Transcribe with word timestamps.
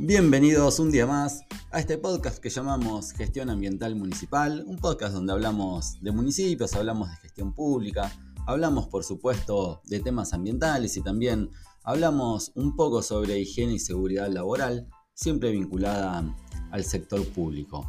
Bienvenidos 0.00 0.78
un 0.78 0.92
día 0.92 1.08
más 1.08 1.40
a 1.72 1.80
este 1.80 1.98
podcast 1.98 2.38
que 2.38 2.50
llamamos 2.50 3.10
Gestión 3.10 3.50
Ambiental 3.50 3.96
Municipal, 3.96 4.62
un 4.64 4.76
podcast 4.78 5.12
donde 5.12 5.32
hablamos 5.32 6.00
de 6.00 6.12
municipios, 6.12 6.74
hablamos 6.74 7.10
de 7.10 7.16
gestión 7.16 7.52
pública, 7.52 8.12
hablamos 8.46 8.86
por 8.86 9.02
supuesto 9.02 9.82
de 9.86 9.98
temas 9.98 10.34
ambientales 10.34 10.96
y 10.96 11.02
también 11.02 11.50
hablamos 11.82 12.52
un 12.54 12.76
poco 12.76 13.02
sobre 13.02 13.40
higiene 13.40 13.72
y 13.72 13.78
seguridad 13.80 14.28
laboral, 14.28 14.86
siempre 15.14 15.50
vinculada 15.50 16.32
al 16.70 16.84
sector 16.84 17.26
público. 17.30 17.84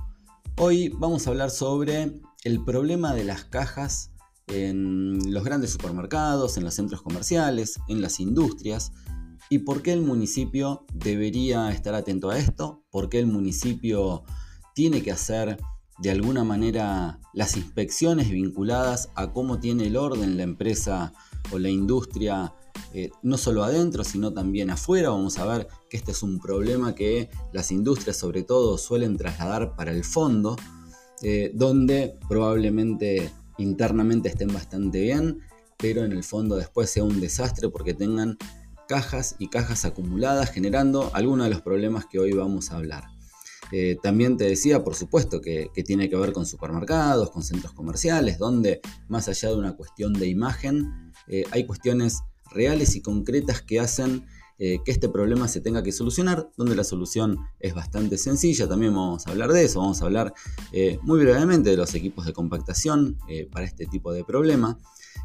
Hoy 0.57 0.89
vamos 0.89 1.27
a 1.27 1.29
hablar 1.29 1.51
sobre 1.51 2.19
el 2.43 2.65
problema 2.65 3.13
de 3.13 3.23
las 3.23 3.45
cajas 3.45 4.09
en 4.47 5.31
los 5.31 5.43
grandes 5.43 5.69
supermercados, 5.69 6.57
en 6.57 6.63
los 6.63 6.73
centros 6.73 7.03
comerciales, 7.03 7.79
en 7.87 8.01
las 8.01 8.19
industrias, 8.19 8.93
¿Y 9.49 9.59
por 9.59 9.81
qué 9.81 9.93
el 9.93 10.01
municipio 10.01 10.85
debería 10.93 11.71
estar 11.71 11.95
atento 11.95 12.29
a 12.29 12.37
esto? 12.37 12.83
¿Por 12.91 13.09
qué 13.09 13.17
el 13.17 13.25
municipio 13.25 14.23
tiene 14.75 15.01
que 15.01 15.11
hacer 15.11 15.57
de 15.97 16.11
alguna 16.11 16.43
manera 16.43 17.19
las 17.33 17.57
inspecciones 17.57 18.29
vinculadas 18.29 19.09
a 19.15 19.33
cómo 19.33 19.59
tiene 19.59 19.87
el 19.87 19.97
orden 19.97 20.37
la 20.37 20.43
empresa 20.43 21.13
o 21.51 21.57
la 21.57 21.69
industria, 21.69 22.53
eh, 22.93 23.09
no 23.23 23.37
solo 23.37 23.63
adentro, 23.63 24.03
sino 24.03 24.31
también 24.31 24.69
afuera? 24.69 25.09
Vamos 25.09 25.39
a 25.39 25.45
ver 25.45 25.67
que 25.89 25.97
este 25.97 26.11
es 26.11 26.21
un 26.21 26.39
problema 26.39 26.93
que 26.93 27.31
las 27.51 27.71
industrias 27.71 28.17
sobre 28.17 28.43
todo 28.43 28.77
suelen 28.77 29.17
trasladar 29.17 29.75
para 29.75 29.91
el 29.91 30.03
fondo, 30.03 30.57
eh, 31.23 31.51
donde 31.55 32.19
probablemente 32.29 33.31
internamente 33.57 34.29
estén 34.29 34.53
bastante 34.53 35.01
bien, 35.01 35.39
pero 35.77 36.03
en 36.03 36.11
el 36.11 36.23
fondo 36.23 36.55
después 36.55 36.91
sea 36.91 37.03
un 37.03 37.19
desastre 37.19 37.69
porque 37.69 37.95
tengan 37.95 38.37
cajas 38.89 39.35
y 39.37 39.49
cajas 39.49 39.85
acumuladas 39.85 40.49
generando 40.49 41.11
algunos 41.13 41.45
de 41.45 41.51
los 41.51 41.61
problemas 41.61 42.07
que 42.07 42.17
hoy 42.17 42.33
vamos 42.33 42.71
a 42.71 42.77
hablar. 42.77 43.03
Eh, 43.71 43.97
también 44.01 44.35
te 44.35 44.45
decía, 44.45 44.83
por 44.83 44.95
supuesto, 44.95 45.41
que, 45.41 45.69
tiene 45.85 46.09
que 46.09 46.15
ver 46.15 46.33
con 46.33 46.47
supermercados, 46.47 47.29
con 47.29 47.43
centros 47.43 47.71
comerciales, 47.73 48.39
donde 48.39 48.81
más 49.07 49.27
allá 49.29 49.49
de 49.49 49.55
una 49.55 49.75
cuestión 49.75 50.13
de 50.13 50.27
imagen, 50.27 51.13
eh, 51.27 51.43
hay 51.51 51.67
cuestiones 51.67 52.21
reales 52.49 52.95
y 52.95 53.01
concretas 53.01 53.61
que 53.61 53.79
hacen 53.79 54.25
eh, 54.57 54.79
que 54.83 54.91
este 54.91 55.07
problema 55.07 55.47
se 55.47 55.61
tenga 55.61 55.83
que 55.83 55.91
solucionar, 55.91 56.49
donde 56.57 56.75
la 56.75 56.83
solución 56.83 57.37
es 57.59 57.75
bastante 57.75 58.17
sencilla. 58.17 58.67
También 58.67 58.95
vamos 58.95 59.27
a 59.27 59.29
hablar 59.29 59.53
de 59.53 59.65
eso, 59.65 59.81
vamos 59.81 60.01
a 60.01 60.05
hablar 60.05 60.33
muy 61.03 61.19
brevemente 61.19 61.69
de 61.69 61.77
los 61.77 61.93
equipos 61.93 62.25
de 62.25 62.33
compactación 62.33 63.19
para 63.51 63.65
este 63.65 63.85
tipo 63.85 64.11
de 64.11 64.23
problema. 64.23 64.79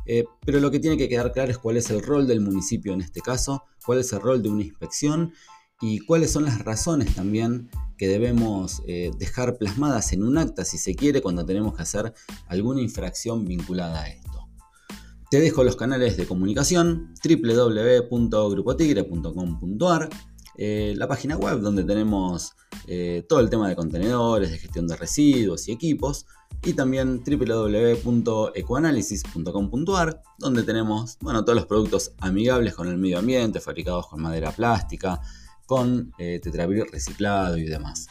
Eh, 0.06 0.24
pero 0.44 0.60
lo 0.60 0.70
que 0.70 0.80
tiene 0.80 0.96
que 0.96 1.08
quedar 1.08 1.32
claro 1.32 1.50
es 1.50 1.58
cuál 1.58 1.76
es 1.76 1.90
el 1.90 2.02
rol 2.02 2.26
del 2.26 2.40
municipio 2.40 2.92
en 2.92 3.00
este 3.00 3.20
caso, 3.20 3.64
cuál 3.84 4.00
es 4.00 4.12
el 4.12 4.20
rol 4.20 4.42
de 4.42 4.50
una 4.50 4.62
inspección 4.62 5.32
y 5.80 6.00
cuáles 6.00 6.32
son 6.32 6.44
las 6.44 6.64
razones 6.64 7.14
también 7.14 7.70
que 7.96 8.08
debemos 8.08 8.82
eh, 8.86 9.10
dejar 9.18 9.56
plasmadas 9.58 10.12
en 10.12 10.22
un 10.22 10.38
acta, 10.38 10.64
si 10.64 10.78
se 10.78 10.94
quiere, 10.94 11.20
cuando 11.22 11.44
tenemos 11.44 11.74
que 11.74 11.82
hacer 11.82 12.14
alguna 12.46 12.80
infracción 12.80 13.44
vinculada 13.44 14.02
a 14.02 14.08
esto. 14.08 14.48
Te 15.30 15.40
dejo 15.40 15.64
los 15.64 15.76
canales 15.76 16.16
de 16.16 16.26
comunicación 16.26 17.14
www.grupotigre.com.ar, 17.24 20.08
eh, 20.56 20.94
la 20.96 21.08
página 21.08 21.36
web 21.36 21.60
donde 21.60 21.84
tenemos 21.84 22.52
todo 23.28 23.40
el 23.40 23.48
tema 23.48 23.66
de 23.68 23.76
contenedores, 23.76 24.50
de 24.50 24.58
gestión 24.58 24.86
de 24.86 24.96
residuos 24.96 25.68
y 25.68 25.72
equipos, 25.72 26.26
y 26.62 26.74
también 26.74 27.24
www.ecoanalysis.com.ar, 27.24 30.22
donde 30.38 30.62
tenemos 30.62 31.16
bueno, 31.20 31.44
todos 31.44 31.56
los 31.56 31.66
productos 31.66 32.12
amigables 32.20 32.74
con 32.74 32.88
el 32.88 32.96
medio 32.96 33.18
ambiente, 33.18 33.60
fabricados 33.60 34.06
con 34.08 34.22
madera 34.22 34.52
plástica, 34.52 35.20
con 35.66 36.14
eh, 36.18 36.40
reciclado 36.90 37.58
y 37.58 37.64
demás. 37.64 38.06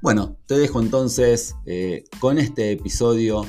Bueno, 0.00 0.38
te 0.46 0.56
dejo 0.56 0.80
entonces 0.80 1.56
eh, 1.66 2.04
con 2.20 2.38
este 2.38 2.70
episodio 2.72 3.44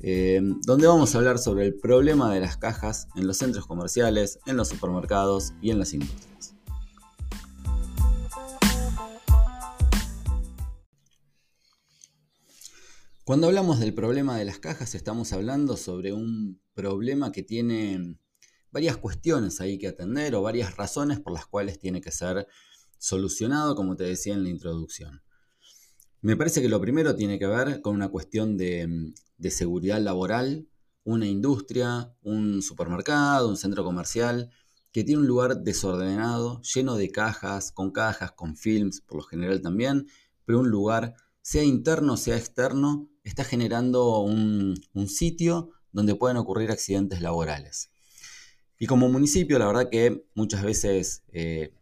eh, 0.00 0.40
donde 0.66 0.86
vamos 0.86 1.14
a 1.14 1.18
hablar 1.18 1.38
sobre 1.38 1.64
el 1.64 1.74
problema 1.74 2.30
de 2.32 2.40
las 2.40 2.58
cajas 2.58 3.08
en 3.16 3.26
los 3.26 3.38
centros 3.38 3.66
comerciales, 3.66 4.38
en 4.46 4.58
los 4.58 4.68
supermercados 4.68 5.54
y 5.62 5.70
en 5.70 5.78
las 5.78 5.94
industrias. 5.94 6.53
Cuando 13.24 13.46
hablamos 13.46 13.80
del 13.80 13.94
problema 13.94 14.36
de 14.36 14.44
las 14.44 14.58
cajas, 14.58 14.94
estamos 14.94 15.32
hablando 15.32 15.78
sobre 15.78 16.12
un 16.12 16.60
problema 16.74 17.32
que 17.32 17.42
tiene 17.42 18.18
varias 18.70 18.98
cuestiones 18.98 19.62
ahí 19.62 19.78
que 19.78 19.88
atender 19.88 20.34
o 20.34 20.42
varias 20.42 20.76
razones 20.76 21.20
por 21.20 21.32
las 21.32 21.46
cuales 21.46 21.78
tiene 21.78 22.02
que 22.02 22.10
ser 22.10 22.46
solucionado, 22.98 23.76
como 23.76 23.96
te 23.96 24.04
decía 24.04 24.34
en 24.34 24.42
la 24.42 24.50
introducción. 24.50 25.22
Me 26.20 26.36
parece 26.36 26.60
que 26.60 26.68
lo 26.68 26.82
primero 26.82 27.16
tiene 27.16 27.38
que 27.38 27.46
ver 27.46 27.80
con 27.80 27.94
una 27.94 28.10
cuestión 28.10 28.58
de, 28.58 29.14
seguridad 29.48 30.02
laboral, 30.02 30.68
una 31.02 31.26
industria, 31.26 32.14
un 32.20 32.60
supermercado, 32.60 33.48
un 33.48 33.56
centro 33.56 33.84
comercial, 33.84 34.50
que 34.92 35.02
tiene 35.02 35.22
un 35.22 35.26
lugar 35.26 35.62
desordenado, 35.62 36.60
lleno 36.60 36.96
de 36.96 37.10
cajas, 37.10 37.72
con 37.72 37.90
cajas, 37.90 38.32
con 38.32 38.54
films, 38.54 39.00
por 39.00 39.16
lo 39.16 39.22
general 39.22 39.62
también, 39.62 40.08
pero 40.44 40.60
un 40.60 40.68
lugar, 40.68 41.14
sea 41.40 41.64
interno, 41.64 42.18
sea 42.18 42.36
externo, 42.36 43.08
está 43.24 43.44
generando 43.44 44.20
un, 44.20 44.76
sitio 45.08 45.70
donde 45.92 46.14
pueden 46.14 46.36
ocurrir 46.36 46.70
accidentes 46.70 47.20
laborales. 47.20 47.90
Y 48.78 48.86
como 48.86 49.08
municipio, 49.08 49.58
la 49.58 49.66
verdad 49.66 49.88
que 49.90 50.26
muchas 50.34 50.62
veces, 50.62 51.22
eh, 51.32 51.72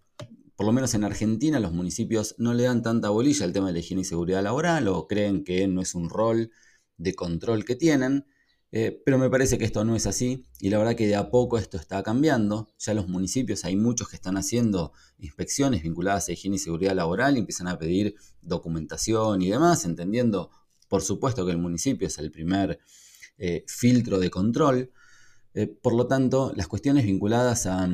por 0.57 0.67
lo 0.67 0.73
menos 0.73 0.95
en 0.95 1.05
Argentina, 1.05 1.59
los 1.61 1.73
municipios 1.73 2.35
no 2.39 2.55
le 2.55 2.65
dan 2.65 2.83
tanta 2.83 3.11
bolilla 3.11 3.45
al 3.45 3.53
tema 3.53 3.69
de 3.69 3.75
la 3.75 3.79
higiene 3.81 4.03
y 4.03 4.05
seguridad 4.05 4.43
laboral 4.43 4.89
o 4.89 5.07
creen 5.09 5.45
que 5.45 5.67
no 5.67 5.81
es 5.81 5.95
un 5.95 6.09
rol 6.09 6.51
de 6.97 7.15
control 7.15 7.65
que 7.65 7.75
tienen. 7.75 8.27
Eh, 8.75 9.03
pero 9.05 9.19
me 9.19 9.29
parece 9.29 9.59
que 9.59 9.67
esto 9.67 9.85
no 9.85 9.95
es 9.95 10.07
así 10.07 10.47
y 10.59 10.71
la 10.71 10.79
verdad 10.79 10.97
que 10.97 11.07
de 11.07 11.15
a 11.15 11.31
poco 11.31 11.59
esto 11.59 11.77
está 11.77 12.03
cambiando. 12.03 12.69
Ya 12.79 12.95
los 12.95 13.09
municipios 13.09 13.65
hay 13.67 13.77
muchos 13.77 14.09
que 14.09 14.17
están 14.17 14.39
haciendo 14.39 14.93
inspecciones 15.19 15.83
vinculadas 15.83 16.29
a 16.29 16.33
higiene 16.33 16.57
y 16.57 16.59
seguridad 16.59 16.95
laboral 16.95 17.37
y 17.37 17.41
empiezan 17.41 17.69
a 17.69 17.79
pedir 17.79 18.15
documentación 18.41 19.43
y 19.43 19.51
demás, 19.51 19.85
entendiendo 19.85 20.51
por 20.93 21.01
supuesto 21.01 21.47
que 21.47 21.53
el 21.53 21.57
municipio 21.57 22.07
es 22.07 22.19
el 22.19 22.31
primer 22.31 22.79
eh, 23.39 23.65
filtro 23.67 24.19
de 24.19 24.29
control. 24.29 24.93
Eh, 25.55 25.67
por 25.67 25.95
lo 25.95 26.07
tanto, 26.07 26.53
las 26.55 26.69
cuestiones 26.69 27.07
vinculadas 27.07 27.65
a, 27.65 27.89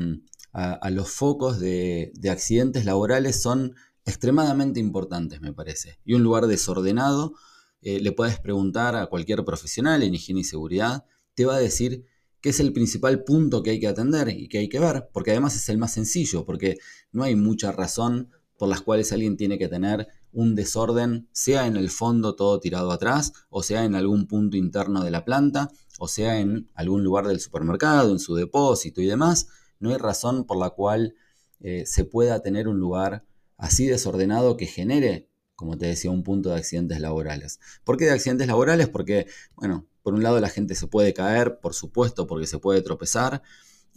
los 0.90 1.08
focos 1.08 1.60
de, 1.60 2.10
accidentes 2.28 2.84
laborales 2.84 3.40
son 3.40 3.76
extremadamente 4.04 4.80
importantes, 4.80 5.40
me 5.40 5.52
parece. 5.52 6.00
Y 6.04 6.14
un 6.14 6.24
lugar 6.24 6.48
desordenado, 6.48 7.34
eh, 7.82 8.00
le 8.00 8.10
puedes 8.10 8.40
preguntar 8.40 8.96
a 8.96 9.06
cualquier 9.06 9.44
profesional 9.44 10.02
en 10.02 10.16
higiene 10.16 10.40
y 10.40 10.44
seguridad, 10.44 11.04
te 11.34 11.44
va 11.44 11.54
a 11.54 11.60
decir 11.60 12.04
que 12.40 12.48
es 12.48 12.58
el 12.58 12.72
principal 12.72 13.22
punto 13.22 13.62
que 13.62 13.70
hay 13.70 13.78
que 13.78 13.86
atender 13.86 14.28
y 14.30 14.48
que 14.48 14.58
hay 14.58 14.68
que 14.68 14.80
ver, 14.80 15.08
porque 15.12 15.30
además 15.30 15.54
es 15.54 15.68
el 15.68 15.78
más 15.78 15.92
sencillo, 15.92 16.44
porque 16.44 16.78
no 17.12 17.22
hay 17.22 17.36
mucha 17.36 17.70
razón 17.70 18.32
por 18.56 18.68
las 18.68 18.80
cuales 18.80 19.12
alguien 19.12 19.36
tiene 19.36 19.56
que 19.56 19.68
tener 19.68 20.08
un 20.32 20.54
desorden, 20.54 21.28
sea 21.32 21.66
en 21.66 21.76
el 21.76 21.90
fondo 21.90 22.34
todo 22.34 22.60
tirado 22.60 22.92
atrás, 22.92 23.32
o 23.50 23.62
sea 23.62 23.84
en 23.84 23.94
algún 23.94 24.26
punto 24.26 24.56
interno 24.56 25.02
de 25.02 25.10
la 25.10 25.24
planta, 25.24 25.70
o 25.98 26.08
sea 26.08 26.40
en 26.40 26.70
algún 26.74 27.02
lugar 27.02 27.26
del 27.26 27.40
supermercado, 27.40 28.12
en 28.12 28.18
su 28.18 28.34
depósito 28.34 29.00
y 29.00 29.06
demás, 29.06 29.48
no 29.80 29.90
hay 29.90 29.96
razón 29.96 30.44
por 30.44 30.58
la 30.58 30.70
cual 30.70 31.14
eh, 31.60 31.84
se 31.86 32.04
pueda 32.04 32.40
tener 32.40 32.68
un 32.68 32.78
lugar 32.78 33.24
así 33.56 33.86
desordenado 33.86 34.56
que 34.56 34.66
genere, 34.66 35.28
como 35.56 35.76
te 35.76 35.86
decía, 35.86 36.10
un 36.10 36.22
punto 36.22 36.50
de 36.50 36.56
accidentes 36.56 37.00
laborales. 37.00 37.58
¿Por 37.84 37.96
qué 37.96 38.04
de 38.04 38.12
accidentes 38.12 38.46
laborales? 38.46 38.88
Porque, 38.88 39.26
bueno, 39.56 39.88
por 40.02 40.14
un 40.14 40.22
lado 40.22 40.40
la 40.40 40.48
gente 40.48 40.74
se 40.74 40.86
puede 40.86 41.12
caer, 41.12 41.58
por 41.58 41.74
supuesto, 41.74 42.26
porque 42.26 42.46
se 42.46 42.58
puede 42.58 42.80
tropezar, 42.80 43.42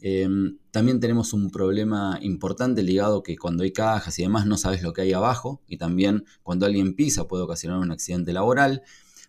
Em, 0.03 0.57
también 0.71 0.99
tenemos 0.99 1.31
un 1.31 1.51
problema 1.51 2.17
importante 2.21 2.81
ligado 2.81 3.21
que 3.21 3.37
cuando 3.37 3.63
hay 3.63 3.71
cajas 3.71 4.17
y 4.17 4.23
demás 4.23 4.47
no 4.47 4.57
sabes 4.57 4.81
lo 4.81 4.93
que 4.93 5.03
hay 5.03 5.13
abajo 5.13 5.61
y 5.67 5.77
también 5.77 6.25
cuando 6.41 6.65
alguien 6.65 6.95
pisa 6.95 7.27
puede 7.27 7.43
ocasionar 7.43 7.79
un 7.79 7.91
accidente 7.91 8.33
laboral. 8.33 8.81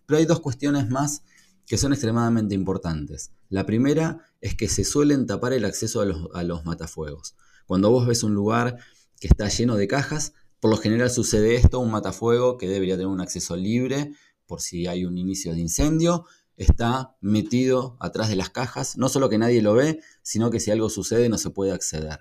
Pero 0.07 0.17
hay 0.17 0.25
dos 0.25 0.39
cuestiones 0.39 0.89
más 0.89 1.21
que 1.67 1.77
son 1.77 1.93
extremadamente 1.93 2.55
importantes. 2.55 3.31
La 3.49 3.65
primera 3.65 4.25
es 4.41 4.55
que 4.55 4.67
se 4.67 4.83
suelen 4.83 5.27
tapar 5.27 5.53
el 5.53 5.63
acceso 5.63 6.01
a 6.01 6.05
los, 6.05 6.27
a 6.33 6.43
los 6.43 6.65
matafuegos. 6.65 7.35
Cuando 7.67 7.91
vos 7.91 8.07
ves 8.07 8.23
un 8.23 8.33
lugar 8.33 8.77
que 9.19 9.27
está 9.27 9.47
lleno 9.47 9.75
de 9.75 9.87
cajas, 9.87 10.33
por 10.59 10.71
lo 10.71 10.77
general 10.77 11.11
sucede 11.11 11.55
esto, 11.55 11.79
un 11.79 11.91
matafuego 11.91 12.57
que 12.57 12.67
debería 12.67 12.95
tener 12.95 13.07
un 13.07 13.21
acceso 13.21 13.55
libre 13.55 14.11
por 14.47 14.59
si 14.59 14.87
hay 14.87 15.05
un 15.05 15.17
inicio 15.17 15.53
de 15.53 15.59
incendio, 15.59 16.25
está 16.57 17.15
metido 17.21 17.97
atrás 17.99 18.29
de 18.29 18.35
las 18.35 18.49
cajas, 18.49 18.97
no 18.97 19.09
solo 19.09 19.29
que 19.29 19.37
nadie 19.37 19.61
lo 19.61 19.73
ve, 19.73 19.99
sino 20.21 20.49
que 20.51 20.59
si 20.59 20.71
algo 20.71 20.89
sucede 20.89 21.29
no 21.29 21.37
se 21.37 21.49
puede 21.49 21.71
acceder. 21.71 22.19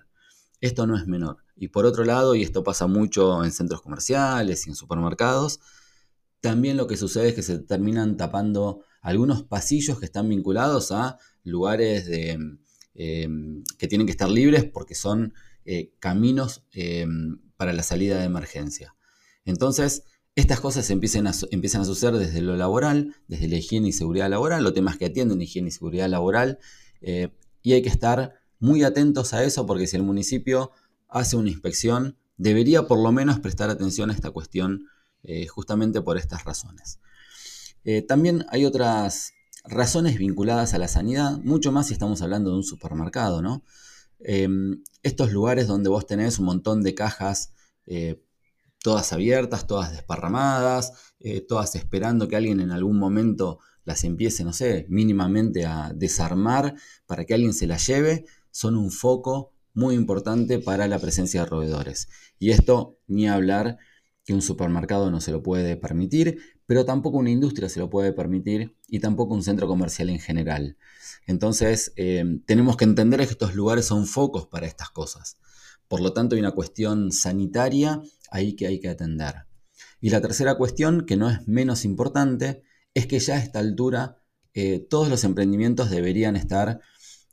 Esto 0.61 0.87
no 0.87 0.97
es 0.97 1.07
menor. 1.07 1.39
Y 1.57 1.69
por 1.69 1.87
otro 1.87 2.05
lado, 2.05 2.35
y 2.35 2.43
esto 2.43 2.63
pasa 2.63 2.87
mucho 2.87 3.45
en 3.45 3.51
centros 3.51 3.83
comerciales 3.83 4.67
y 4.67 4.71
en 4.71 4.77
supermercados, 4.77 5.61
también 6.41 6.77
lo 6.77 6.87
que 6.87 6.97
sucede 6.97 7.29
es 7.29 7.35
que 7.35 7.43
se 7.43 7.59
terminan 7.59 8.17
tapando 8.17 8.85
algunos 9.01 9.43
pasillos 9.43 9.99
que 9.99 10.07
están 10.07 10.29
vinculados 10.29 10.93
a 10.93 11.19
lugares 11.45 12.09
em, 12.09 12.59
que 13.79 13.89
tienen 13.89 14.07
que 14.07 14.13
estar 14.13 14.31
libres 14.31 14.65
porque 14.65 14.95
son 14.95 15.35
eh, 15.65 15.93
caminos 15.99 16.65
em, 16.73 17.41
para 17.57 17.73
la 17.73 17.83
salida 17.83 18.19
de 18.19 18.25
emergencia. 18.25 18.95
Entonces, 19.45 20.05
estas 20.35 20.61
cosas 20.61 20.89
empiezan 20.91 21.27
a, 21.27 21.33
suceder 21.33 22.15
desde 22.15 22.41
lo 22.41 22.57
laboral, 22.57 23.15
desde 23.29 23.49
la 23.49 23.57
higiene 23.57 23.89
y 23.89 23.93
seguridad 23.93 24.31
laboral, 24.31 24.65
los 24.65 24.73
temas 24.73 24.97
que 24.97 25.07
atienden 25.07 25.43
higiene 25.43 25.69
y 25.69 25.73
seguridad 25.73 26.09
laboral, 26.09 26.59
eh, 27.03 27.29
y 27.63 27.75
hay 27.75 27.83
que 27.83 27.91
estar 27.91 28.41
muy 28.59 28.83
atentos 28.83 29.35
a 29.35 29.45
eso 29.45 29.67
porque 29.67 29.87
si 29.87 29.97
el 29.97 30.03
municipio 30.03 30.71
hace 31.09 31.37
una 31.37 31.51
inspección, 31.51 32.17
debería 32.39 32.87
por 32.87 32.99
lo 32.99 33.13
menos 33.13 33.41
prestar 33.41 33.69
atención 33.69 34.11
a 34.11 34.15
esta 34.15 34.31
cuestión 34.31 34.87
eh, 35.23 35.47
justamente 35.47 36.01
por 36.01 36.17
estas 36.17 36.45
razones. 36.45 36.99
Eh, 37.85 38.01
también 38.01 38.47
hay 38.49 38.65
otras 38.65 39.35
razones 39.65 40.17
vinculadas 40.17 40.73
a 40.73 40.79
la 40.79 40.89
sanidad, 40.89 41.39
mucho 41.39 41.73
más 41.73 41.89
si 41.89 41.93
estamos 41.93 42.23
hablando 42.23 42.51
de 42.51 42.57
un 42.57 42.65
supermercado, 42.65 43.43
¿no? 43.43 43.63
estos 45.03 45.33
lugares 45.33 45.67
donde 45.67 45.89
vos 45.89 46.07
tenés 46.07 46.39
un 46.39 46.45
montón 46.45 46.85
de 46.85 46.95
cajas 46.95 47.51
todas 48.83 49.13
abiertas, 49.13 49.67
todas 49.67 49.93
desparramadas, 49.93 50.93
eh, 51.21 51.41
todas 51.41 51.75
esperando 51.77 52.29
que 52.29 52.37
alguien 52.37 52.61
en 52.61 52.73
algún 52.73 52.99
momento 52.99 53.61
las 53.85 54.05
empiece, 54.05 54.45
no 54.45 54.53
sé, 54.53 54.87
mínimamente 54.89 55.67
a 55.67 55.93
desarmar 55.95 56.75
para 57.07 57.25
que 57.25 57.35
alguien 57.35 57.55
se 57.55 57.67
las 57.67 57.87
lleve, 57.87 58.27
son 58.51 58.77
un 58.77 58.91
foco 58.91 59.53
muy 59.75 59.95
importante 59.95 60.59
para 60.59 60.87
la 60.87 60.99
presencia 60.99 61.41
de 61.43 61.47
roedores. 61.47 62.09
Y 62.39 62.51
esto 62.51 62.99
ni 63.07 63.29
hablar 63.29 63.79
que 64.25 64.35
un 64.35 64.43
supermercado 64.43 65.11
no 65.11 65.21
se 65.21 65.33
lo 65.33 65.43
puede 65.43 65.77
permitir, 65.77 66.39
pero 66.67 66.85
tampoco 66.85 67.19
una 67.19 67.31
industria 67.31 67.69
se 67.69 67.81
lo 67.81 67.91
puede 67.91 68.13
permitir 68.13 68.77
y 68.89 69.01
tampoco 69.01 69.35
un 69.35 69.43
centro 69.43 69.67
comercial 69.67 70.11
en 70.11 70.21
general. 70.21 70.77
Entonces, 71.27 71.93
eh, 71.97 72.25
tenemos 72.47 72.77
que 72.77 72.85
entender 72.85 73.21
que 73.21 73.33
estos 73.33 73.55
lugares 73.55 73.87
son 73.87 74.07
focos 74.07 74.47
para 74.47 74.67
estas 74.67 74.91
cosas. 74.91 75.39
Por 75.89 76.01
lo 76.01 76.13
tanto, 76.13 76.35
hay 76.35 76.41
una 76.41 76.53
cuestión 76.53 77.13
sanitaria 77.13 78.01
ahí 78.33 78.55
que 78.55 78.67
hay 78.67 78.81
que 78.81 78.89
atender. 78.89 79.47
Y 80.01 80.11
la 80.11 80.21
tercera 80.21 80.57
cuestión, 80.57 81.07
que 81.07 81.17
no 81.17 81.31
es 81.31 81.47
menos 81.47 81.85
importante, 81.85 82.63
es 82.95 83.07
que 83.07 83.21
ya 83.21 83.37
a 83.37 83.39
esta 83.39 83.61
altura 83.61 84.17
eh, 84.55 84.85
todos 84.91 85.09
los 85.09 85.25
emprendimientos 85.25 85.91
deberían 85.91 86.37
estar 86.37 86.81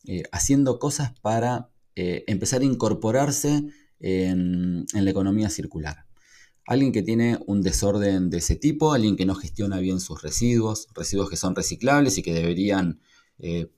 eh, 0.06 0.24
haciendo 0.31 0.80
cosas 0.80 1.12
para 1.22 1.69
eh, 1.96 2.24
empezar 2.28 2.62
a 2.62 2.66
incorporarse 2.66 3.63
en, 4.00 4.86
la 4.94 5.10
economía 5.10 5.50
circular. 5.50 6.06
Alguien 6.66 6.92
que 6.92 7.02
tiene 7.02 7.40
un 7.48 7.62
desorden 7.62 8.30
de 8.30 8.38
ese 8.38 8.56
tipo, 8.56 8.94
alguien 8.94 9.18
que 9.18 9.25
no 9.25 9.36
gestiona 9.36 9.80
bien 9.80 10.00
sus 10.00 10.22
residuos, 10.22 10.88
residuos 10.94 11.30
que 11.30 11.36
son 11.36 11.56
reciclables 11.56 12.18
y 12.18 12.22
que 12.22 12.34
deberían 12.34 13.02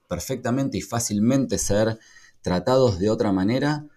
perfectamente 0.09 0.79
y 0.79 0.81
fácilmente 0.81 1.59
ser 1.59 2.00
tratados 2.41 2.97
de 3.00 3.12
otra 3.12 3.31
manera, 3.31 3.88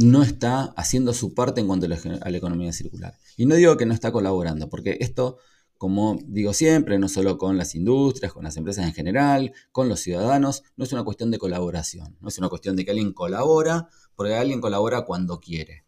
no 0.00 0.22
está 0.22 0.72
haciendo 0.76 1.12
su 1.12 1.34
parte 1.34 1.60
en 1.60 1.66
cuanto 1.66 1.86
a 1.86 1.88
la, 1.90 2.36
economía 2.36 2.72
circular. 2.72 3.18
Y 3.36 3.44
no 3.44 3.54
digo 3.54 3.76
que 3.76 3.84
no 3.84 3.92
está 3.92 4.10
colaborando, 4.10 4.70
porque 4.70 4.96
esto, 5.00 5.38
como 5.76 6.18
digo 6.26 6.54
siempre, 6.54 6.98
no 6.98 7.08
solo 7.08 7.36
con 7.36 7.58
las 7.58 7.74
industrias, 7.74 8.32
con 8.32 8.44
las 8.44 8.56
empresas 8.56 8.86
en 8.86 8.94
general, 8.94 9.52
con 9.72 9.90
los 9.90 10.00
ciudadanos, 10.00 10.62
no 10.76 10.84
es 10.84 10.92
una 10.92 11.04
cuestión 11.04 11.30
de 11.30 11.38
colaboración, 11.38 12.16
no 12.20 12.28
es 12.28 12.38
una 12.38 12.48
cuestión 12.48 12.76
de 12.76 12.84
que 12.86 12.92
alguien 12.92 13.12
colabora, 13.12 13.90
porque 14.16 14.34
alguien 14.34 14.62
colabora 14.62 15.02
cuando 15.02 15.38
quiere. 15.38 15.84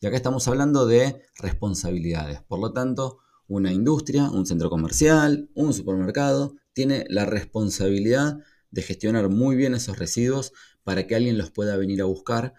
Y 0.00 0.06
acá 0.06 0.16
estamos 0.16 0.46
hablando 0.46 0.86
de 0.86 1.22
responsabilidades. 1.36 2.42
Por 2.42 2.60
lo 2.60 2.72
tanto, 2.72 3.18
una 3.48 3.72
industria, 3.72 4.30
un 4.30 4.46
centro 4.46 4.70
comercial, 4.70 5.50
un 5.54 5.72
supermercado, 5.74 6.54
tiene 6.72 7.04
la 7.08 7.26
responsabilidad 7.26 8.38
de 8.70 8.82
gestionar 8.82 9.28
muy 9.28 9.56
bien 9.56 9.74
esos 9.74 9.98
residuos 9.98 10.52
para 10.84 11.08
que 11.08 11.16
alguien 11.16 11.36
los 11.36 11.50
pueda 11.50 11.76
venir 11.76 12.00
a 12.00 12.04
buscar 12.04 12.54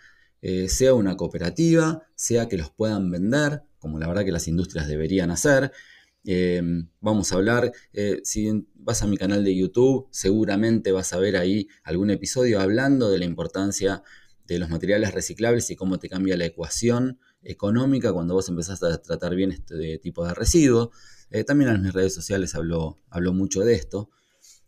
eh, 0.49 0.69
sea 0.69 0.93
una 0.93 1.17
cooperativa, 1.17 2.03
sea 2.15 2.47
que 2.47 2.55
los 2.55 2.69
puedan 2.69 3.11
vender, 3.11 3.63
como 3.79 3.99
la 3.99 4.07
verdad 4.07 4.23
que 4.23 4.31
las 4.31 4.47
industrias 4.47 4.87
deberían 4.87 5.29
hacer. 5.29 5.73
Eh, 6.23 6.61
vamos 7.01 7.33
a 7.33 7.35
hablar, 7.35 7.73
eh, 7.91 8.21
si 8.23 8.65
vas 8.73 9.01
a 9.01 9.07
mi 9.07 9.17
canal 9.17 9.43
de 9.43 9.53
YouTube, 9.53 10.07
seguramente 10.09 10.93
vas 10.93 11.11
a 11.11 11.17
ver 11.17 11.35
ahí 11.35 11.67
algún 11.83 12.11
episodio 12.11 12.61
hablando 12.61 13.09
de 13.09 13.19
la 13.19 13.25
importancia 13.25 14.03
de 14.45 14.57
los 14.57 14.69
materiales 14.69 15.13
reciclables 15.13 15.69
y 15.69 15.75
cómo 15.75 15.99
te 15.99 16.07
cambia 16.07 16.37
la 16.37 16.45
ecuación 16.45 17.19
económica 17.43 18.13
cuando 18.13 18.33
vos 18.33 18.47
empezás 18.47 18.81
a 18.83 19.01
tratar 19.01 19.35
bien 19.35 19.51
este 19.51 19.97
tipo 19.97 20.25
de 20.25 20.33
residuos. 20.33 20.91
también 21.45 21.71
en 21.71 21.81
mis 21.81 21.91
redes 21.91 22.13
sociales 22.15 22.55
hablo, 22.55 22.95
hablo 23.09 23.33
mucho 23.33 23.65
de 23.65 23.73
esto. 23.73 24.11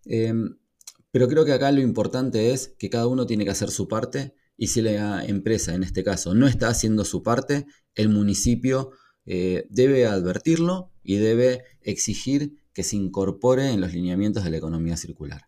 pero 0.03 1.29
creo 1.29 1.45
que 1.45 1.53
acá 1.53 1.71
lo 1.71 1.79
importante 1.79 2.51
es 2.51 2.75
que 2.77 2.89
cada 2.89 3.07
uno 3.07 3.25
tiene 3.25 3.45
que 3.45 3.51
hacer 3.51 3.71
su 3.71 3.87
parte 3.87 4.33
y 4.59 4.67
si 4.67 4.81
la 4.81 5.23
empresa, 5.23 5.73
en 5.73 5.83
este 5.83 6.03
caso, 6.03 6.35
no 6.35 6.45
está 6.45 6.67
haciendo 6.67 7.05
su 7.05 7.23
parte, 7.23 7.65
el 7.95 8.09
municipio 8.09 8.91
eh, 9.25 9.65
debe 9.69 10.05
advertirlo 10.05 10.91
y 11.01 11.15
debe 11.15 11.63
exigir 11.81 12.57
que 12.73 12.83
se 12.83 12.97
incorpore 12.97 13.71
en 13.71 13.79
los 13.79 13.93
lineamientos 13.93 14.43
de 14.43 14.51
la 14.51 14.57
economía 14.57 14.97
circular. 14.97 15.45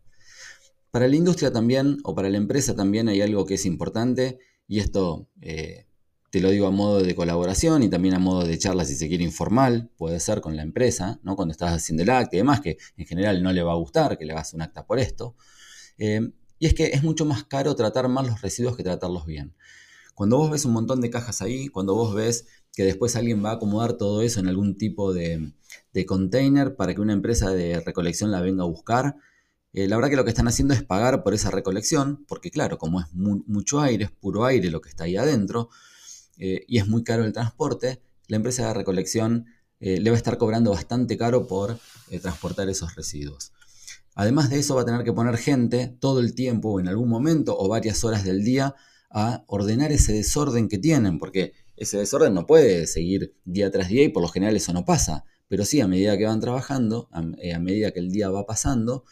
Para 0.91 1.09
la 1.09 1.17
industria 1.17 1.51
también, 1.51 1.97
o 2.05 2.15
para 2.15 2.29
la 2.29 2.37
empresa 2.37 2.73
también 2.73 3.09
hay 3.09 3.21
algo 3.21 3.45
que 3.45 3.55
es 3.55 3.65
importante, 3.65 4.39
y 4.65 4.79
esto 4.79 5.27
eh, 5.41 5.87
te 6.29 6.39
lo 6.39 6.49
digo 6.49 6.67
a 6.67 6.71
modo 6.71 7.03
de 7.03 7.13
colaboración 7.13 7.83
y 7.83 7.89
también 7.89 8.13
a 8.13 8.19
modo 8.19 8.45
de 8.45 8.57
charla, 8.57 8.85
si 8.85 8.95
se 8.95 9.09
quiere, 9.09 9.25
informal, 9.25 9.91
puede 9.97 10.21
ser 10.21 10.39
con 10.39 10.55
la 10.55 10.61
empresa, 10.61 11.19
¿no? 11.23 11.35
cuando 11.35 11.51
estás 11.51 11.73
haciendo 11.73 12.03
el 12.03 12.11
acta 12.11 12.37
y 12.37 12.39
demás, 12.39 12.61
que 12.61 12.77
en 12.95 13.05
general 13.05 13.43
no 13.43 13.51
le 13.51 13.61
va 13.61 13.73
a 13.73 13.75
gustar 13.75 14.17
que 14.17 14.23
le 14.23 14.31
hagas 14.31 14.53
un 14.53 14.61
acta 14.61 14.85
por 14.85 14.99
esto. 14.99 15.35
Eh, 15.97 16.31
y 16.61 16.67
es 16.67 16.75
que 16.75 16.91
es 16.93 17.01
mucho 17.01 17.25
más 17.25 17.43
caro 17.43 17.75
tratar 17.75 18.07
mal 18.07 18.27
los 18.27 18.39
residuos 18.39 18.77
que 18.77 18.83
tratarlos 18.83 19.25
bien. 19.25 19.55
Cuando 20.13 20.37
vos 20.37 20.51
ves 20.51 20.63
un 20.63 20.73
montón 20.73 21.01
de 21.01 21.09
cajas 21.09 21.41
ahí, 21.41 21.69
cuando 21.69 21.95
vos 21.95 22.13
ves 22.13 22.45
que 22.71 22.83
después 22.83 23.15
alguien 23.15 23.43
va 23.43 23.49
a 23.49 23.53
acomodar 23.53 23.93
todo 23.93 24.21
eso 24.21 24.39
en 24.39 24.47
algún 24.47 24.77
tipo 24.77 25.11
de, 25.11 25.53
container 26.05 26.75
para 26.75 26.93
que 26.93 27.01
una 27.01 27.13
empresa 27.13 27.49
de 27.49 27.79
recolección 27.79 28.29
la 28.29 28.41
venga 28.41 28.61
a 28.61 28.67
buscar, 28.67 29.15
eh, 29.73 29.87
la 29.87 29.95
verdad 29.95 30.11
que 30.11 30.15
lo 30.17 30.23
que 30.23 30.29
están 30.29 30.47
haciendo 30.47 30.75
es 30.75 30.83
pagar 30.83 31.23
por 31.23 31.33
esa 31.33 31.49
recolección, 31.49 32.25
porque 32.27 32.51
claro, 32.51 32.77
como 32.77 33.01
es 33.01 33.07
mucho 33.11 33.81
aire, 33.81 34.05
es 34.05 34.11
puro 34.11 34.45
aire 34.45 34.69
lo 34.69 34.81
que 34.81 34.89
está 34.89 35.05
ahí 35.05 35.17
adentro, 35.17 35.69
eh, 36.37 36.63
y 36.67 36.77
es 36.77 36.87
muy 36.87 37.03
caro 37.03 37.25
el 37.25 37.33
transporte, 37.33 38.03
la 38.27 38.35
empresa 38.35 38.67
de 38.67 38.75
recolección 38.75 39.47
eh, 39.79 39.99
le 39.99 40.11
va 40.11 40.15
a 40.15 40.17
estar 40.17 40.37
cobrando 40.37 40.69
bastante 40.69 41.17
caro 41.17 41.47
por 41.47 41.79
transportar 42.21 42.69
esos 42.69 42.93
residuos. 42.93 43.51
Además 44.15 44.49
de 44.49 44.59
eso 44.59 44.75
va 44.75 44.81
a 44.81 44.85
tener 44.85 45.03
que 45.03 45.13
poner 45.13 45.37
gente 45.37 45.95
todo 45.99 46.19
el 46.19 46.35
tiempo 46.35 46.69
o 46.69 46.79
en 46.79 46.87
algún 46.87 47.09
momento 47.09 47.57
o 47.57 47.67
varias 47.67 48.03
horas 48.03 48.23
del 48.23 48.43
día 48.43 48.75
a 49.09 49.43
ordenar 49.47 49.91
ese 49.91 50.13
desorden 50.13 50.67
que 50.67 50.77
tienen, 50.77 51.19
porque 51.19 51.53
ese 51.75 51.97
desorden 51.97 52.33
no 52.33 52.45
puede 52.45 52.87
seguir 52.87 53.35
día 53.45 53.71
tras 53.71 53.89
día 53.89 54.03
y 54.03 54.09
por 54.09 54.21
lo 54.21 54.29
general 54.29 54.55
eso 54.55 54.73
no 54.73 54.85
pasa, 54.85 55.25
pero 55.47 55.65
sí 55.65 55.81
a 55.81 55.87
medida 55.87 56.17
que 56.17 56.25
van 56.25 56.39
trabajando, 56.39 57.09
a, 57.11 57.23
eh, 57.39 57.57
medida 57.59 57.91
que 57.91 57.99
el 57.99 58.11
día 58.11 58.29
va 58.29 58.45
pasando, 58.45 59.03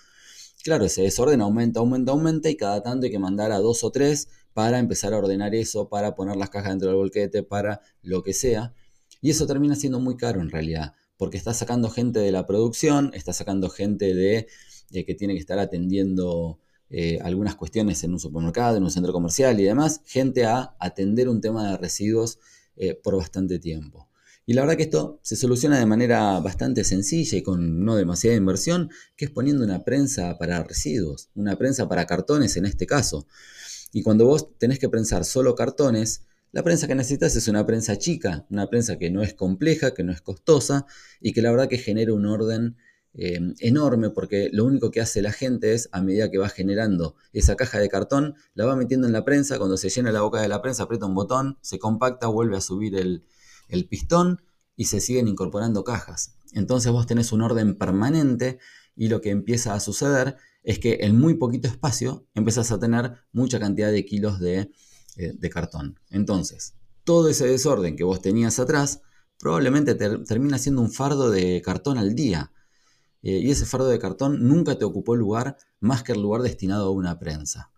claro, 0.63 0.85
ese 0.85 1.01
desorden 1.01 1.41
aumenta, 1.41 1.79
aumenta, 1.79 2.11
aumenta 2.11 2.49
y 2.49 2.55
cada 2.55 2.83
tanto 2.83 3.05
hay 3.05 3.11
que 3.11 3.19
mandar 3.19 3.51
a 3.51 3.59
dos 3.59 3.83
o 3.83 3.91
tres 3.91 4.29
para 4.53 4.79
empezar 4.79 5.13
a 5.13 5.17
ordenar 5.17 5.55
eso, 5.55 5.89
para 5.89 6.15
poner 6.15 6.35
las 6.35 6.49
cajas 6.49 6.69
dentro 6.71 6.89
del 6.89 6.97
bolquete, 6.97 7.43
para 7.43 7.81
lo 8.01 8.23
que 8.23 8.33
sea. 8.33 8.73
Y 9.21 9.29
eso 9.31 9.47
termina 9.47 9.75
siendo 9.75 9.99
muy 9.99 10.17
caro 10.17 10.41
en 10.41 10.49
realidad, 10.49 10.93
porque 11.17 11.37
está 11.37 11.53
sacando 11.53 11.89
gente 11.89 12.19
de 12.19 12.31
la 12.31 12.45
producción, 12.45 13.11
está 13.13 13.33
sacando 13.33 13.69
gente 13.69 14.13
de 14.13 14.47
que 14.91 15.15
tiene 15.15 15.33
que 15.33 15.39
estar 15.39 15.59
atendiendo 15.59 16.59
eh, 16.89 17.19
algunas 17.21 17.55
cuestiones 17.55 18.03
en 18.03 18.13
un 18.13 18.19
supermercado, 18.19 18.77
en 18.77 18.83
un 18.83 18.91
centro 18.91 19.13
comercial 19.13 19.59
y 19.59 19.63
demás, 19.63 20.01
gente 20.05 20.45
a 20.45 20.75
atender 20.79 21.29
un 21.29 21.41
tema 21.41 21.69
de 21.69 21.77
residuos 21.77 22.39
eh, 22.75 22.95
por 22.95 23.15
bastante 23.15 23.59
tiempo. 23.59 24.09
Y 24.45 24.53
la 24.53 24.61
verdad 24.61 24.77
que 24.77 24.83
esto 24.83 25.19
se 25.21 25.35
soluciona 25.35 25.77
de 25.77 25.85
manera 25.85 26.39
bastante 26.39 26.83
sencilla 26.83 27.37
y 27.37 27.43
con 27.43 27.85
no 27.85 27.95
demasiada 27.95 28.35
inversión, 28.35 28.89
que 29.15 29.25
es 29.25 29.31
poniendo 29.31 29.63
una 29.63 29.83
prensa 29.83 30.39
para 30.39 30.63
residuos, 30.63 31.29
una 31.35 31.55
prensa 31.55 31.87
para 31.87 32.07
cartones 32.07 32.57
en 32.57 32.65
este 32.65 32.87
caso. 32.87 33.27
Y 33.93 34.01
cuando 34.01 34.25
vos 34.25 34.57
tenés 34.57 34.79
que 34.79 34.89
prensar 34.89 35.23
solo 35.25 35.53
cartones, 35.53 36.23
la 36.51 36.63
prensa 36.63 36.87
que 36.87 36.95
necesitas 36.95 37.35
es 37.35 37.47
una 37.47 37.63
prensa 37.67 37.97
chica, 37.99 38.47
una 38.49 38.67
prensa 38.67 38.97
que 38.97 39.11
no 39.11 39.21
es 39.21 39.35
compleja, 39.35 39.93
que 39.93 40.03
no 40.03 40.11
es 40.11 40.21
costosa 40.21 40.87
y 41.21 41.33
que 41.33 41.43
la 41.43 41.51
verdad 41.51 41.69
que 41.69 41.77
genera 41.77 42.13
un 42.13 42.25
orden 42.25 42.75
Em, 43.13 43.55
enorme 43.59 44.11
porque 44.11 44.49
lo 44.53 44.65
único 44.65 44.91
que 44.91 45.01
hace 45.01 45.21
la 45.21 45.31
gente 45.31 45.73
es, 45.73 45.89
a 45.91 46.01
medida 46.01 46.29
que 46.29 46.37
va 46.37 46.47
generando 46.47 47.15
esa 47.33 47.55
caja 47.55 47.79
de 47.79 47.89
cartón, 47.89 48.35
la 48.53 48.65
va 48.65 48.75
metiendo 48.75 49.07
en 49.07 49.13
la 49.13 49.25
prensa, 49.25 49.57
cuando 49.57 49.77
se 49.77 49.89
llena 49.89 50.11
la 50.11 50.21
boca 50.21 50.41
de 50.41 50.47
la 50.47 50.61
prensa 50.61 50.83
aprieta 50.83 51.07
un 51.07 51.15
botón, 51.15 51.57
se 51.61 51.79
compacta, 51.79 52.27
vuelve 52.27 52.57
a 52.57 52.61
subir 52.61 52.95
el, 52.95 53.23
pistón 53.89 54.41
y 54.75 54.85
se 54.85 54.99
siguen 54.99 55.27
incorporando 55.27 55.83
cajas. 55.83 56.35
Entonces 56.53 56.91
vos 56.91 57.07
tenés 57.07 57.31
un 57.31 57.41
orden 57.41 57.77
permanente 57.77 58.59
y 58.95 59.09
lo 59.09 59.21
que 59.21 59.31
empieza 59.31 59.73
a 59.73 59.79
suceder 59.79 60.37
es 60.63 60.79
que 60.79 60.99
en 61.01 61.17
muy 61.17 61.33
poquito 61.35 61.67
espacio 61.67 62.27
empiezas 62.35 62.71
a 62.71 62.79
tener 62.79 63.13
mucha 63.31 63.59
cantidad 63.59 63.91
de 63.91 64.05
kilos 64.05 64.39
de, 64.39 64.71
eh, 65.17 65.49
cartón. 65.49 65.99
Entonces, 66.09 66.75
todo 67.03 67.27
ese 67.29 67.47
desorden 67.47 67.95
que 67.95 68.03
vos 68.03 68.21
tenías 68.21 68.59
atrás 68.59 69.01
probablemente 69.39 69.95
termina 69.95 70.57
siendo 70.57 70.81
un 70.81 70.91
fardo 70.91 71.31
de 71.31 71.61
cartón 71.63 71.97
al 71.97 72.13
día. 72.13 72.51
Eh, 73.21 73.39
y 73.39 73.51
ese 73.51 73.65
fardo 73.65 73.87
de 73.87 73.99
cartón 73.99 74.47
nunca 74.47 74.77
te 74.77 74.85
ocupó 74.85 75.15
lugar 75.15 75.57
más 75.79 76.03
que 76.03 76.13
el 76.13 76.21
lugar 76.21 76.41
destinado 76.41 76.87
a 76.87 76.91
una 76.91 77.19
prensa. 77.19 77.71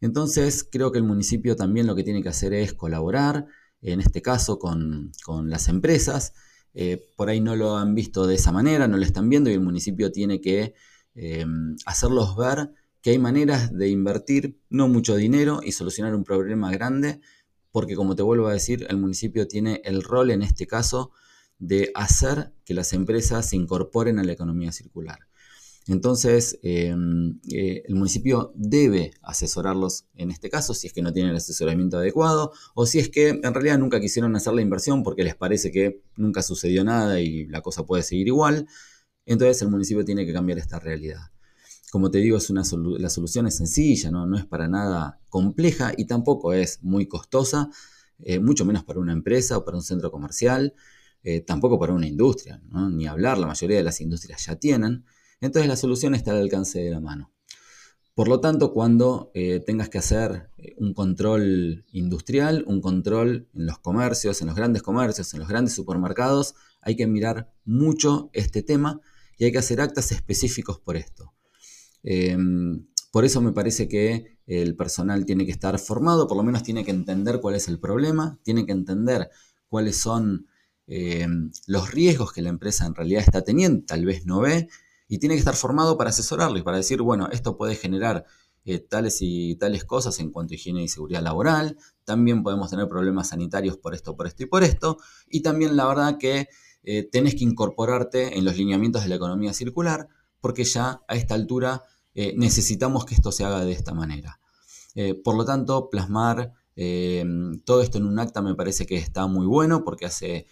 Entonces 0.00 0.66
creo 0.70 0.92
que 0.92 0.98
el 0.98 1.04
municipio 1.04 1.56
también 1.56 1.86
lo 1.86 1.94
que 1.94 2.02
tiene 2.02 2.22
que 2.22 2.28
hacer 2.28 2.52
es 2.52 2.74
colaborar, 2.74 3.46
en 3.80 4.00
este 4.00 4.22
caso 4.22 4.58
con, 4.58 5.12
las 5.44 5.68
empresas. 5.68 6.34
Eh, 6.74 7.06
por 7.16 7.28
ahí 7.28 7.40
no 7.40 7.54
lo 7.54 7.76
han 7.76 7.94
visto 7.94 8.26
de 8.26 8.34
esa 8.34 8.50
manera, 8.50 8.88
no 8.88 8.96
lo 8.96 9.04
están 9.04 9.28
viendo 9.28 9.48
y 9.50 9.54
el 9.54 9.60
municipio 9.60 10.10
tiene 10.10 10.40
que 10.40 10.74
eh, 11.14 11.46
hacerlos 11.86 12.36
ver 12.36 12.72
que 13.00 13.10
hay 13.10 13.18
maneras 13.18 13.72
de 13.72 13.88
invertir 13.88 14.58
no 14.70 14.88
mucho 14.88 15.14
dinero 15.14 15.60
y 15.62 15.72
solucionar 15.72 16.14
un 16.14 16.24
problema 16.24 16.72
grande, 16.72 17.20
porque 17.70 17.94
como 17.94 18.16
te 18.16 18.22
vuelvo 18.22 18.48
a 18.48 18.52
decir, 18.52 18.86
el 18.88 18.96
municipio 18.96 19.46
tiene 19.46 19.82
el 19.84 20.02
rol 20.02 20.30
en 20.30 20.42
este 20.42 20.66
caso 20.66 21.12
de 21.58 21.90
hacer 21.94 22.52
que 22.64 22.74
las 22.74 22.92
empresas 22.92 23.48
se 23.48 23.56
incorporen 23.56 24.18
a 24.18 24.24
la 24.24 24.32
economía 24.32 24.72
circular. 24.72 25.20
Entonces, 25.86 26.58
em, 26.62 27.40
eh, 27.52 27.82
el 27.86 27.94
municipio 27.94 28.52
debe 28.56 29.12
asesorarlos 29.22 30.06
en 30.14 30.30
este 30.30 30.48
caso, 30.48 30.72
si 30.72 30.86
es 30.86 30.94
que 30.94 31.02
no 31.02 31.12
tienen 31.12 31.30
el 31.32 31.36
asesoramiento 31.36 31.98
adecuado, 31.98 32.52
o 32.74 32.86
si 32.86 32.98
es 33.00 33.10
que 33.10 33.28
en 33.28 33.54
realidad 33.54 33.78
nunca 33.78 34.00
quisieron 34.00 34.34
hacer 34.34 34.54
la 34.54 34.62
inversión 34.62 35.02
porque 35.02 35.24
les 35.24 35.34
parece 35.34 35.70
que 35.70 36.02
nunca 36.16 36.42
sucedió 36.42 36.84
nada 36.84 37.20
y 37.20 37.46
la 37.46 37.60
cosa 37.60 37.84
puede 37.84 38.02
seguir 38.02 38.28
igual. 38.28 38.66
Entonces, 39.26 39.60
el 39.62 39.68
municipio 39.68 40.04
tiene 40.04 40.24
que 40.24 40.32
cambiar 40.32 40.58
esta 40.58 40.78
realidad. 40.78 41.30
Como 41.90 42.10
te 42.10 42.18
digo, 42.18 42.38
es 42.38 42.50
una 42.50 42.62
la 42.98 43.10
solución 43.10 43.46
es 43.46 43.56
sencilla, 43.56 44.10
¿no? 44.10 44.26
no 44.26 44.36
es 44.36 44.46
para 44.46 44.68
nada 44.68 45.20
compleja 45.28 45.92
y 45.96 46.06
tampoco 46.06 46.52
es 46.52 46.82
muy 46.82 47.06
costosa, 47.06 47.70
eh, 48.18 48.40
mucho 48.40 48.64
menos 48.64 48.84
para 48.84 49.00
una 49.00 49.12
empresa 49.12 49.58
o 49.58 49.64
para 49.64 49.76
un 49.76 49.82
centro 49.82 50.10
comercial, 50.10 50.74
eh, 51.24 51.40
tampoco 51.40 51.78
para 51.78 51.94
una 51.94 52.06
industria, 52.06 52.60
ni 52.90 53.06
hablar, 53.06 53.38
la 53.38 53.46
mayoría 53.46 53.78
de 53.78 53.82
las 53.82 54.02
industrias 54.02 54.44
ya 54.44 54.56
tienen. 54.56 55.06
Entonces 55.40 55.68
la 55.68 55.76
solución 55.76 56.14
está 56.14 56.32
al 56.32 56.42
alcance 56.42 56.80
de 56.80 56.90
la 56.90 57.00
mano. 57.00 57.32
Por 58.14 58.28
lo 58.28 58.40
tanto, 58.40 58.72
cuando 58.72 59.32
eh, 59.34 59.60
tengas 59.64 59.88
que 59.88 59.98
hacer 59.98 60.50
eh, 60.58 60.74
un 60.76 60.94
control 60.94 61.84
industrial, 61.92 62.62
un 62.68 62.80
control 62.80 63.48
en 63.54 63.66
los 63.66 63.78
comercios, 63.78 64.40
en 64.42 64.48
los 64.48 64.56
grandes 64.56 64.82
comercios, 64.82 65.32
en 65.34 65.40
los 65.40 65.48
grandes 65.48 65.74
supermercados, 65.74 66.54
hay 66.80 66.94
que 66.94 67.06
mirar 67.06 67.50
mucho 67.64 68.30
este 68.34 68.62
tema 68.62 69.00
y 69.36 69.46
hay 69.46 69.52
que 69.52 69.58
hacer 69.58 69.80
actas 69.80 70.12
específicos 70.12 70.78
por 70.78 70.96
esto. 70.96 71.32
Em, 72.02 72.86
por 73.10 73.24
eso 73.24 73.40
me 73.40 73.52
parece 73.52 73.88
que 73.88 74.38
el 74.46 74.76
personal 74.76 75.24
tiene 75.24 75.46
que 75.46 75.52
estar 75.52 75.76
formado, 75.78 76.28
por 76.28 76.36
lo 76.36 76.42
menos 76.42 76.62
tiene 76.62 76.84
que 76.84 76.90
entender 76.90 77.40
cuál 77.40 77.54
es 77.54 77.66
el 77.66 77.80
problema, 77.80 78.38
tiene 78.42 78.66
que 78.66 78.72
entender 78.72 79.30
cuáles 79.68 79.96
son 79.96 80.46
em, 80.86 81.50
los 81.66 81.90
riesgos 81.90 82.32
que 82.32 82.42
la 82.42 82.50
empresa 82.50 82.86
en 82.86 82.94
realidad 82.94 83.22
está 83.22 83.42
teniendo, 83.42 83.84
tal 83.86 84.04
vez 84.04 84.26
no 84.26 84.40
ve, 84.40 84.68
y 85.08 85.18
tiene 85.18 85.34
que 85.34 85.40
estar 85.40 85.54
formado 85.54 85.96
para 85.96 86.10
asesorarlo 86.10 86.58
y 86.58 86.62
para 86.62 86.78
decir, 86.78 87.02
bueno, 87.02 87.28
esto 87.30 87.56
puede 87.56 87.74
generar 87.74 88.24
eh, 88.66 88.78
tales 88.78 89.18
y 89.20 89.56
tales 89.56 89.84
cosas 89.84 90.18
en 90.20 90.30
cuanto 90.30 90.54
a 90.54 90.56
higiene 90.56 90.82
y 90.82 90.88
seguridad 90.88 91.22
laboral, 91.22 91.76
también 92.04 92.42
podemos 92.42 92.70
tener 92.70 92.88
problemas 92.88 93.28
sanitarios 93.28 93.76
por 93.76 93.94
esto, 93.94 94.16
por 94.16 94.26
esto 94.26 94.42
y 94.44 94.46
por 94.46 94.64
esto, 94.64 94.96
y 95.28 95.42
también 95.42 95.76
la 95.76 95.86
verdad 95.86 96.16
que 96.18 96.48
eh, 96.82 97.02
tenés 97.02 97.34
que 97.34 97.44
incorporarte 97.44 98.38
en 98.38 98.44
los 98.46 98.56
lineamientos 98.56 99.02
de 99.02 99.10
la 99.10 99.16
economía 99.16 99.52
circular, 99.52 100.08
porque 100.40 100.64
ya 100.64 101.02
a 101.08 101.14
esta 101.14 101.34
altura 101.34 101.82
eh, 102.14 102.32
necesitamos 102.38 103.04
que 103.04 103.14
esto 103.14 103.32
se 103.32 103.44
haga 103.44 103.64
de 103.64 103.72
esta 103.72 103.92
manera. 103.92 104.40
por 105.24 105.36
lo 105.36 105.44
tanto, 105.44 105.90
plasmar 105.90 106.52
todo 107.64 107.82
esto 107.82 107.98
en 107.98 108.06
un 108.06 108.18
acta 108.18 108.42
me 108.42 108.54
parece 108.54 108.86
que 108.86 108.96
está 108.96 109.26
muy 109.26 109.46
bueno 109.46 109.84
porque 109.84 110.06
hace 110.06 110.46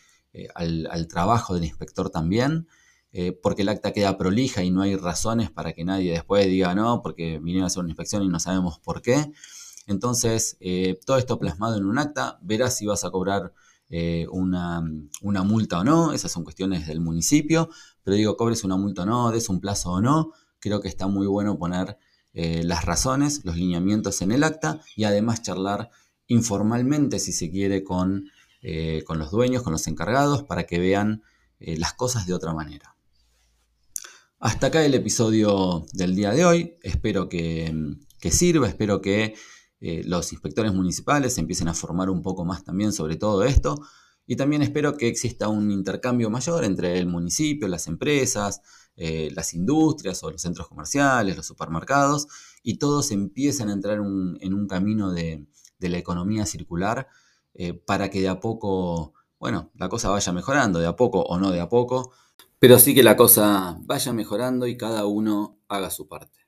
al 0.55 1.09
trabajo 1.09 1.55
del 1.55 1.65
inspector 1.65 2.11
también. 2.11 2.67
Eh, 3.15 3.33
porque 3.33 3.61
el 3.61 3.69
acta 3.69 3.93
queda 3.93 4.17
prolija 4.17 4.65
y 4.65 4.71
no 4.71 4.81
hay 4.81 4.97
razones 4.97 5.51
para 5.51 5.75
que 5.75 5.85
nadie 5.85 6.13
después 6.13 6.47
diga 6.47 6.75
no, 6.75 7.03
porque 7.03 7.39
vinieron 7.39 7.65
a 7.65 7.67
hacer 7.67 7.81
una 7.81 7.91
inspección 7.91 8.23
y 8.23 8.29
no 8.29 8.41
sabemos 8.41 8.79
por 8.79 9.03
qué. 9.03 9.31
Entonces, 9.87 10.57
eh, 10.61 10.99
todo 11.05 11.19
esto 11.19 11.39
plasmado 11.39 11.77
en 11.77 11.85
un 11.85 11.99
acta, 11.99 12.39
verás 12.43 12.77
si 12.79 12.87
vas 12.87 13.05
a 13.05 13.11
cobrar 13.11 13.53
eh, 13.91 14.27
una, 14.31 14.81
multa 15.45 15.81
o 15.81 15.85
no, 15.85 16.13
esas 16.13 16.33
son 16.33 16.45
cuestiones 16.45 16.87
del 16.87 17.01
municipio, 17.01 17.69
pero 18.03 18.17
digo, 18.17 18.37
cobres 18.37 18.65
una 18.65 18.77
multa 18.77 19.03
o 19.03 19.07
no, 19.07 19.31
des 19.31 19.51
un 19.51 19.61
plazo 19.61 19.91
o 19.91 20.01
no, 20.01 20.33
creo 20.59 20.81
que 20.81 20.89
está 20.89 21.07
muy 21.07 21.27
bueno 21.27 21.59
poner 21.59 21.99
las 22.35 22.87
razones, 22.87 23.45
los 23.45 23.57
lineamientos 23.57 24.23
en 24.23 24.33
el 24.33 24.43
acta 24.43 24.81
y 24.97 25.05
además 25.05 25.43
charlar 25.43 25.91
informalmente, 26.29 27.19
si 27.19 27.31
se 27.31 27.51
quiere, 27.51 27.85
con, 27.85 28.31
con 29.05 29.19
los 29.19 29.31
dueños, 29.31 29.63
con 29.63 29.73
los 29.73 29.87
encargados, 29.89 30.45
para 30.45 30.65
que 30.65 30.79
vean 30.79 31.23
las 31.59 31.95
cosas 31.95 32.27
de 32.27 32.35
otra 32.35 32.53
manera. 32.53 32.93
Hasta 34.45 34.67
acá 34.67 34.85
el 34.85 34.95
episodio 34.95 35.87
del 35.93 36.17
día 36.17 36.33
de 36.33 36.45
hoy. 36.45 36.77
Espero 36.83 37.29
que, 37.29 37.73
sirva, 38.29 38.67
espero 38.67 39.01
que 39.01 39.37
eh, 39.79 40.03
los 40.05 40.33
inspectores 40.33 40.75
municipales 40.75 41.39
empiecen 41.39 41.69
a 41.69 41.75
formar 41.75 42.11
un 42.11 42.23
poco 42.23 42.45
más 42.45 42.65
también 42.65 42.93
sobre 42.93 43.15
todo 43.15 43.45
esto. 43.45 43.81
Y 44.27 44.35
también 44.35 44.63
espero 44.63 44.97
que 44.97 45.07
exista 45.07 45.47
un 45.47 45.71
intercambio 45.71 46.29
mayor 46.29 46.65
entre 46.65 46.99
el 46.99 47.07
municipio, 47.07 47.69
las 47.69 47.87
empresas, 47.87 48.63
eh, 48.97 49.31
las 49.33 49.55
industrias 49.55 50.21
o 50.25 50.33
los 50.33 50.43
centros 50.43 50.67
comerciales, 50.67 51.37
los 51.37 51.47
supermercados, 51.47 52.27
y 52.65 52.79
todos 52.79 53.13
empiecen 53.13 53.69
a 53.69 53.75
entrar 53.75 53.99
en 53.99 54.55
un 54.55 54.67
camino 54.67 55.13
de, 55.13 55.47
la 55.79 55.99
economía 55.99 56.47
circular 56.47 57.07
eh, 57.55 57.75
para 57.75 58.11
que 58.11 58.21
de 58.21 58.29
a 58.29 58.41
poco, 58.41 59.15
bueno, 59.39 59.71
la 59.75 59.89
cosa 59.89 60.11
vaya 60.11 60.33
mejorando, 60.33 60.79
de 60.79 60.87
a 60.87 60.97
poco 60.97 61.21
o 61.23 61.39
no 61.39 61.51
de 61.51 61.61
a 61.61 61.69
poco, 61.69 62.13
pero 62.59 62.79
sí 62.79 62.95
que 62.95 63.03
la 63.03 63.17
cosa 63.17 63.77
vaya 63.81 64.13
mejorando 64.13 64.67
y 64.67 64.77
cada 64.77 65.07
uno 65.07 65.59
haga 65.69 65.91
su 65.91 66.09
parte. 66.09 66.42